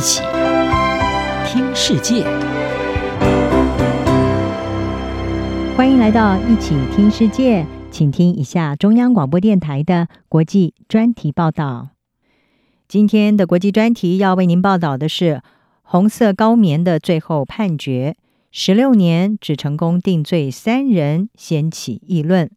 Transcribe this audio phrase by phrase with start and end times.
[0.00, 0.22] 一起
[1.44, 2.24] 听世界，
[5.76, 11.90] 欢迎来到一起听世界，请听一下中央广播电台的国际专题报道。
[12.88, 15.42] 今天的国际专题要为您报道的是
[15.82, 18.16] 红色高棉的最后判决，
[18.50, 22.50] 十六年只成功定罪三人，掀起议论。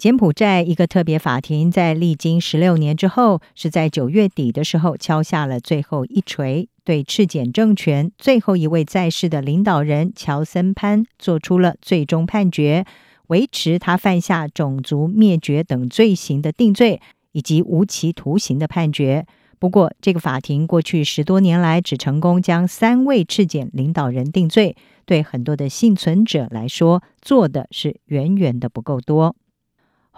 [0.00, 12.86] 柬埔寨一个特别法庭在历经十六年之后，是在九月底的时候敲下了最后一锤，对赤柬政权最后一位在世的领导人乔森潘做出了最终判决，
[13.26, 16.98] 维持他犯下种族灭绝等罪行的定罪，
[17.32, 19.26] 以及无期徒刑的判决。
[19.58, 24.74] 不过，这个法庭过去十多年来只成功将三位赤柬领导人定罪，
[25.04, 29.36] 对很多的幸存者来说，做的是远远的不够多。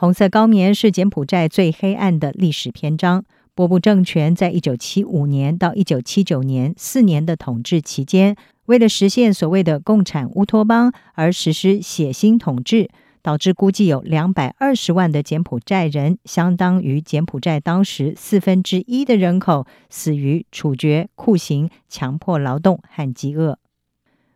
[0.03, 3.25] 红色高棉是柬埔寨最黑暗的历史篇章。
[3.55, 8.35] 波布政权在一九七五年到一九七九年四年的统治期间，
[8.67, 12.91] 为了实现所谓的共产乌托邦而实施血腥统治，
[13.23, 23.57] 导致估计有两百二十万的柬埔寨人，相当于柬埔寨当时四分之一的人口，死于处决、酷刑、强迫劳动和饥饿。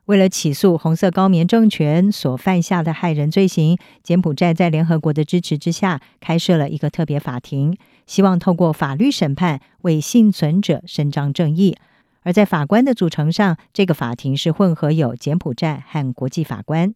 [0.07, 7.77] 为了起诉红色高棉政权所犯下的害人罪行，柬埔寨在联合国的支持之下，开设了一个特别法庭，
[8.07, 11.77] 希望透过法律审判为幸存者伸张正义。
[12.23, 16.95] 而在法官的组成上，这个法庭是混合有柬埔寨和国际法官。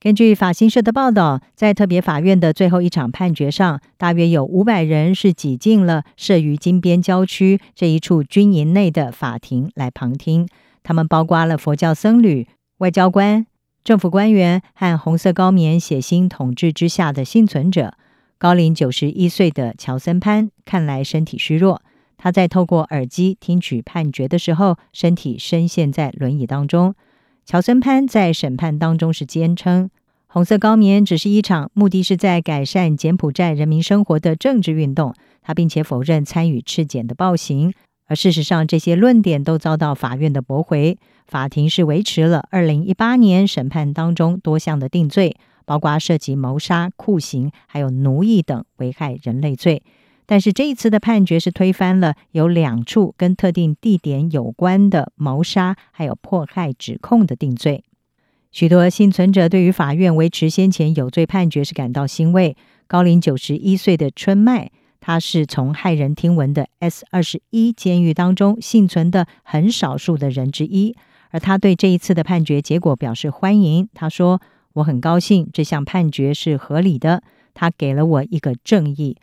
[0.00, 10.48] 根据法新社的报道，在特别法院的最后一场判决上，大约有五百人是挤进了设于金边郊区这一处军营内的法庭来旁听。
[10.84, 12.46] 他们包括了佛教僧侣、
[12.78, 13.44] 外交官、
[13.82, 17.94] 政府官员和红色高棉血腥统治之下的幸存者。
[18.38, 21.80] 高龄九十一岁的乔森潘看来身体虚弱，
[22.18, 26.94] 他在透过耳机听取判决的时候，身体深陷在轮椅当中。
[27.46, 29.90] 乔森潘在审判当中是坚称，
[30.26, 35.14] 红色高棉只是一场目的是在改善柬埔寨人民生活的政治运动。
[35.40, 37.72] 他并且否认参与赤柬的暴行。
[38.06, 40.98] 而事实上，这些论点都遭到法院的驳回。
[41.26, 49.82] 法庭是维持了二零一八年审判当中多项的定罪，包括涉及谋杀、酷刑，还有奴役等危害人类罪。
[50.26, 57.84] 但是这一次的判决是推翻了有两处跟特定地点有关的谋杀还有迫害指控的定罪。
[58.52, 62.56] 许多幸存者对于法院维持先前有罪判决是感到欣慰。
[62.86, 64.70] 高龄九十一岁的春麦。
[65.06, 70.96] 他是从骇人听闻的 S 二十一监狱当中幸存的很少数的人之一，
[71.28, 73.86] 而他对这一次的判决结果表示欢迎。
[73.92, 74.40] 他说
[74.72, 77.22] ：“我很高兴这项判决是合理的，
[77.52, 79.18] 他给了我一个正义。”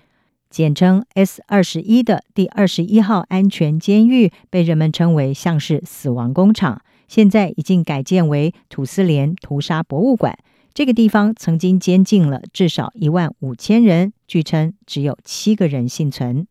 [0.52, 10.38] 简称 S 二十一的第二十一号安全监狱被人们称为像是死亡工厂，现在已经改建为土司连屠杀博物馆。
[10.74, 16.48] 这个地方曾经监禁了至少一万五千人，据称只有七个人幸存。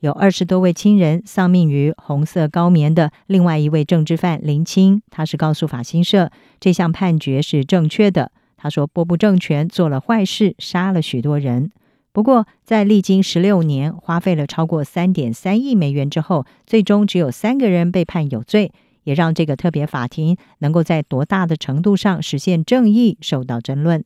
[0.00, 8.30] 有二十多位亲人丧命于红色高棉的另外一位政治犯林清，他是告诉法新社，这项判决是正确的。
[8.56, 11.72] 他说，波布政权做了坏事，杀了许多人。
[12.12, 18.72] 不过，在历经十六年，花费了超过三点三亿美元之后，最终只有三个人被判有罪。
[19.08, 24.00] 也让这个特别法庭能够在多大的程度上实现正义受到争论。《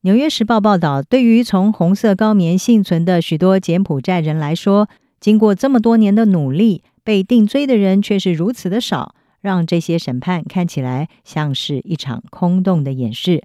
[0.00, 4.88] 纽约时报》报道，对于从红色高棉幸存的许多柬埔寨人来说，
[5.20, 13.44] 经过这么多年的努力，被定罪的人却是如此的少，让这些审判看起来像是一场空洞的演示。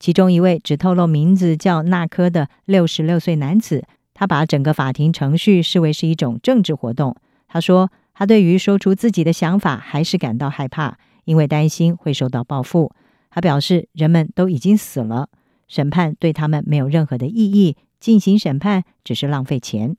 [0.00, 7.14] 其中一位只透露名字叫纳科的六十六岁男子，他把整个法庭程序视为是一种政治活动。
[7.46, 7.92] 他说。
[8.20, 12.92] 他对于说出自己的想法还是感到害怕，因为担心会受到报复。
[13.30, 15.30] 他表示，人们都已经死了，
[15.68, 19.96] 审判对他们没有任何的意义，进行审判只是浪费钱。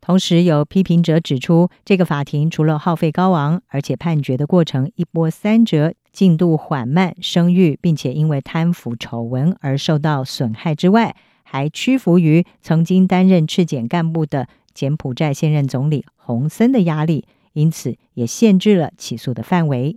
[0.00, 11.14] 同时，有批评者指出，这个法庭除了耗费高昂，而且判决的过程一波三折，进度缓慢，声誉并且因为贪腐丑闻而受到损害之外，
[11.44, 17.24] 还屈服于曾经担任赤柬干部的柬埔寨现任总理洪森的压力。
[17.54, 19.96] 因此，也限制了起诉的范围。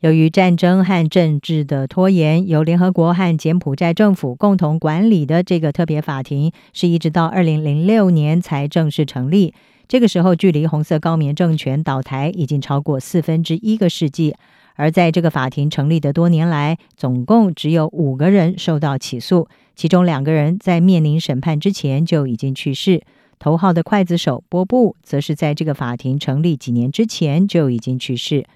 [0.00, 9.54] 由于战争和政治的拖延，由联合国和柬埔寨政府共同管理的这个特别法庭，是一直到二零零六年才正式成立。
[9.88, 14.34] 这个时候，距离红色高棉政权倒台已经超过四分之一个世纪。
[14.76, 23.02] 而在这个法庭成立的多年来，总共只有五个人受到起诉，其中两个人在面临审判之前就已经去世。
[23.38, 28.46] 头号的刽子手波布，则是在这个法庭成立几年之前就已经去世。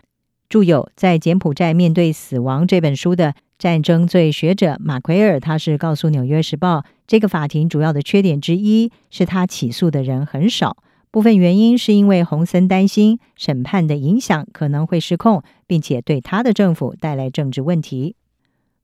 [0.49, 10.79] 著有《在柬埔寨面对死亡》这本书的战争罪学者马奎尔，他是告诉《纽约时报》，这个法庭主要的缺点之一是他起诉的人很少。
[11.11, 18.15] 部分原因是因为洪森担心审判的影响可能会失控，并且对他的政府带来政治问题。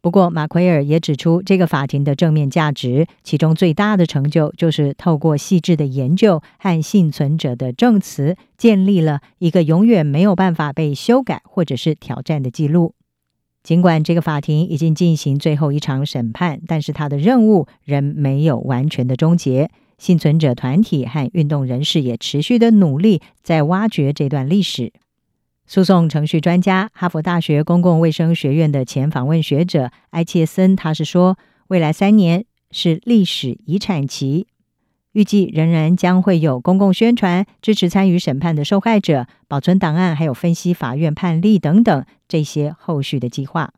[0.04, 12.92] 不过，马奎尔也指出，这个法庭的正面价值，其中最大的成就就是透过细致的研究和幸存者的证词，建立了一个永远没有办法被修改或者是挑战的记录。
[13.62, 19.70] 尽管这个法庭已经进行最后一场审判，但是他的任务仍没有完全的终结。
[19.96, 24.92] 幸存者团体和运动人士也持续的努力，在挖掘这段历史。
[25.66, 31.38] 诉讼程序专家、哈佛大学公共卫生学院的前访问学者埃切森，他是说，
[31.68, 34.46] 未来三年是历史遗产期，
[35.12, 43.72] 预计仍然将会有公共宣传、支持参与审判的受害者、保存档案，还有分析法院判例等等这些后续的计划。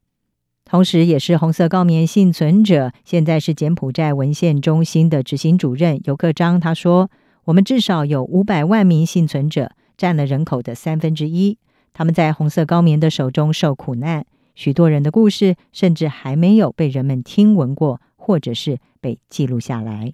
[0.65, 6.59] 同时，也是红色高棉幸存者，现在是柬埔寨文献中心的执行主任尤克章。
[6.59, 7.09] 他说
[7.47, 11.57] ：“我们至少有五百万名幸存者，占了人口的三分之一。
[11.97, 20.13] 他们在红色高棉的手中受苦难，许多人的故事甚至还没有被人们听闻过，或者是被记录下来。”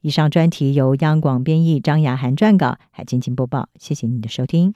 [0.00, 3.68] 以上专题由央广编译，张雅涵撰稿，海静静播报。
[3.80, 4.72] 谢谢你的收听。